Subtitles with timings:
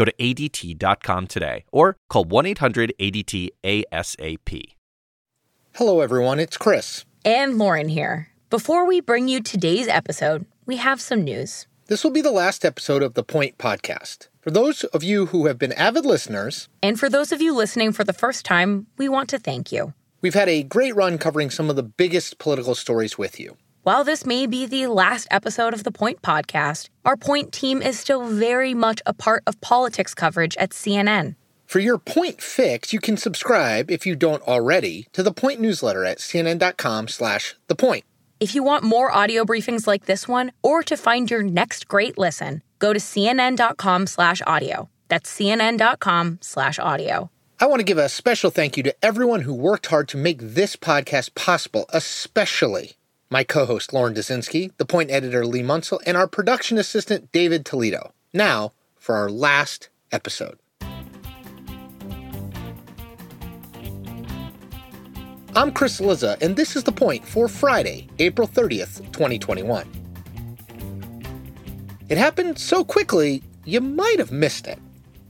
[0.00, 4.62] Go to ADT.com today or call 1 800 ADT ASAP.
[5.74, 6.40] Hello, everyone.
[6.40, 7.04] It's Chris.
[7.22, 8.28] And Lauren here.
[8.48, 11.66] Before we bring you today's episode, we have some news.
[11.88, 14.28] This will be the last episode of the Point podcast.
[14.40, 17.92] For those of you who have been avid listeners, and for those of you listening
[17.92, 19.92] for the first time, we want to thank you.
[20.22, 23.58] We've had a great run covering some of the biggest political stories with you.
[23.82, 27.98] While this may be the last episode of the Point podcast, our Point team is
[27.98, 31.34] still very much a part of politics coverage at CNN.
[31.64, 36.04] For your Point fix, you can subscribe, if you don't already, to the Point newsletter
[36.04, 38.04] at cnn.com slash the point.
[38.38, 42.18] If you want more audio briefings like this one, or to find your next great
[42.18, 44.90] listen, go to cnn.com slash audio.
[45.08, 47.30] That's cnn.com slash audio.
[47.58, 50.38] I want to give a special thank you to everyone who worked hard to make
[50.40, 52.96] this podcast possible, especially
[53.30, 57.64] my co host Lauren Dezenski, the point editor Lee Munsell, and our production assistant David
[57.64, 58.12] Toledo.
[58.32, 60.58] Now for our last episode.
[65.54, 69.88] I'm Chris Cillizza, and this is The Point for Friday, April 30th, 2021.
[72.08, 74.78] It happened so quickly, you might have missed it.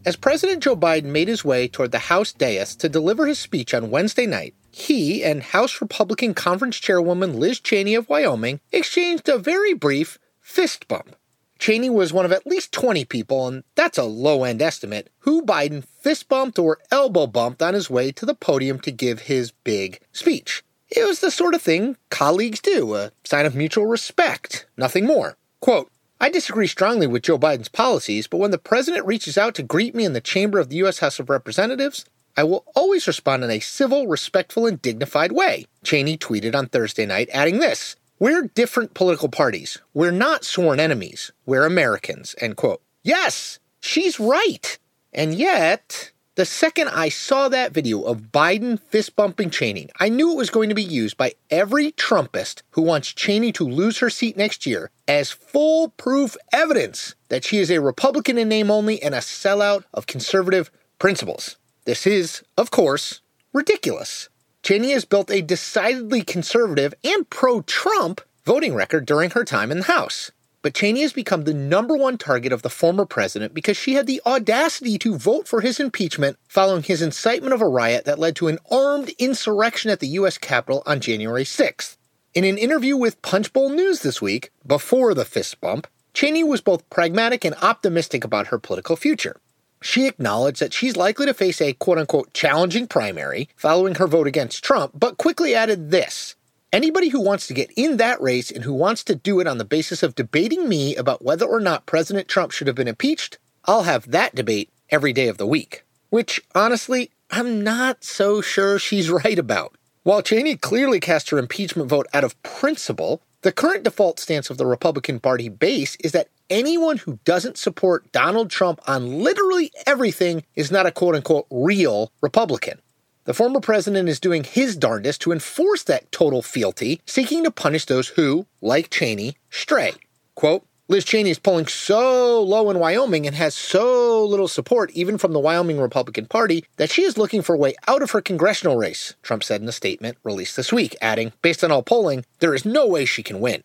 [0.04, 3.72] As President Joe Biden made his way toward the House dais to deliver his speech
[3.72, 9.38] on Wednesday night, he and House Republican Conference Chairwoman Liz Cheney of Wyoming exchanged a
[9.38, 11.16] very brief fist bump.
[11.58, 15.42] Cheney was one of at least 20 people, and that's a low end estimate, who
[15.42, 19.50] Biden fist bumped or elbow bumped on his way to the podium to give his
[19.50, 20.64] big speech.
[20.88, 25.36] It was the sort of thing colleagues do, a sign of mutual respect, nothing more.
[25.60, 25.90] Quote,
[26.22, 29.94] I disagree strongly with Joe Biden's policies, but when the president reaches out to greet
[29.94, 30.98] me in the chamber of the U.S.
[30.98, 32.04] House of Representatives,
[32.36, 37.06] I will always respond in a civil, respectful, and dignified way, Cheney tweeted on Thursday
[37.06, 39.78] night, adding this we're different political parties.
[39.94, 41.32] We're not sworn enemies.
[41.46, 42.34] We're Americans.
[42.38, 42.82] End quote.
[43.02, 44.78] Yes, she's right.
[45.12, 50.32] And yet, the second I saw that video of Biden fist bumping Cheney, I knew
[50.32, 54.10] it was going to be used by every Trumpist who wants Cheney to lose her
[54.10, 59.14] seat next year as foolproof evidence that she is a Republican in name only and
[59.14, 61.56] a sellout of conservative principles.
[61.84, 63.20] This is, of course,
[63.52, 64.28] ridiculous.
[64.62, 69.78] Cheney has built a decidedly conservative and pro Trump voting record during her time in
[69.78, 70.30] the House.
[70.62, 74.06] But Cheney has become the number one target of the former president because she had
[74.06, 78.36] the audacity to vote for his impeachment following his incitement of a riot that led
[78.36, 80.36] to an armed insurrection at the U.S.
[80.36, 81.96] Capitol on January 6th.
[82.34, 86.88] In an interview with Punchbowl News this week, before the fist bump, Cheney was both
[86.90, 89.40] pragmatic and optimistic about her political future.
[89.82, 94.26] She acknowledged that she's likely to face a quote unquote challenging primary following her vote
[94.26, 96.34] against Trump, but quickly added this
[96.72, 99.58] Anybody who wants to get in that race and who wants to do it on
[99.58, 103.38] the basis of debating me about whether or not President Trump should have been impeached,
[103.64, 105.84] I'll have that debate every day of the week.
[106.10, 109.74] Which, honestly, I'm not so sure she's right about.
[110.04, 114.56] While Cheney clearly cast her impeachment vote out of principle, the current default stance of
[114.56, 120.44] the Republican Party base is that anyone who doesn't support Donald Trump on literally everything
[120.56, 122.80] is not a quote unquote real Republican.
[123.24, 127.84] The former president is doing his darndest to enforce that total fealty, seeking to punish
[127.84, 129.92] those who, like Cheney, stray.
[130.34, 135.18] Quote, Liz Cheney is polling so low in Wyoming and has so little support, even
[135.18, 138.20] from the Wyoming Republican Party, that she is looking for a way out of her
[138.20, 142.24] congressional race, Trump said in a statement released this week, adding, based on all polling,
[142.40, 143.62] there is no way she can win.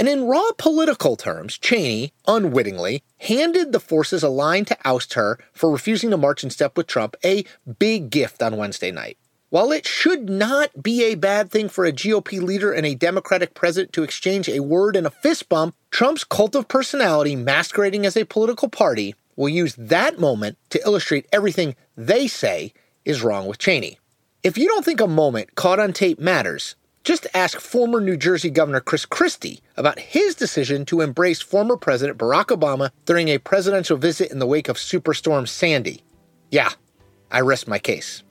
[0.00, 5.70] And in raw political terms, Cheney, unwittingly, handed the forces aligned to oust her for
[5.70, 7.44] refusing to march in step with Trump a
[7.78, 9.18] big gift on Wednesday night.
[9.50, 13.52] While it should not be a bad thing for a GOP leader and a Democratic
[13.52, 18.16] president to exchange a word and a fist bump, Trump's cult of personality masquerading as
[18.16, 22.72] a political party will use that moment to illustrate everything they say
[23.04, 23.98] is wrong with Cheney.
[24.42, 26.74] If you don't think a moment caught on tape matters,
[27.10, 32.16] just ask former New Jersey Governor Chris Christie about his decision to embrace former President
[32.16, 36.04] Barack Obama during a presidential visit in the wake of Superstorm Sandy.
[36.52, 36.70] Yeah,
[37.28, 38.22] I rest my case.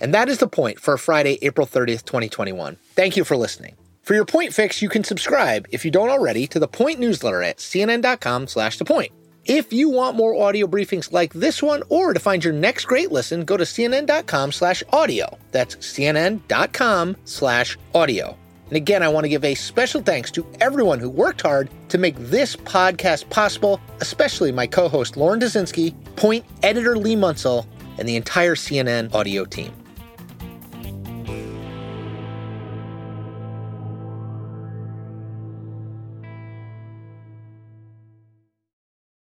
[0.00, 2.76] And that is the point for Friday, April 30th, 2021.
[2.96, 3.76] Thank you for listening.
[4.02, 7.40] For your point fix, you can subscribe, if you don't already, to the Point newsletter
[7.40, 9.12] at cnn.com slash the point.
[9.46, 13.12] If you want more audio briefings like this one or to find your next great
[13.12, 15.36] listen, go to cnn.com slash audio.
[15.52, 18.38] That's cnn.com slash audio.
[18.68, 21.98] And again, I want to give a special thanks to everyone who worked hard to
[21.98, 27.66] make this podcast possible, especially my co host Lauren Dezenski, point editor Lee Munsell,
[27.98, 29.83] and the entire CNN audio team.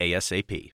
[0.00, 0.72] ASAP.